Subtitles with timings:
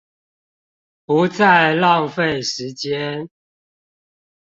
[1.05, 3.29] 不再浪費時間